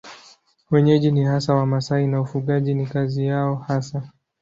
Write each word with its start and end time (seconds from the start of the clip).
Wenyeji 0.71 1.11
ni 1.11 1.23
hasa 1.23 1.53
Wamasai 1.53 2.07
na 2.07 2.21
ufugaji 2.21 2.73
ni 2.73 2.85
kazi 2.85 3.25
yao 3.25 3.55
hasa. 3.55 4.03